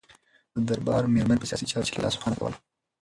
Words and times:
د 0.53 0.55
دربار 0.69 1.03
میرمنو 1.13 1.41
په 1.41 1.47
سیاسي 1.49 1.65
چارو 1.71 1.91
کې 1.93 2.03
لاسوهنه 2.03 2.35
کوله. 2.39 2.57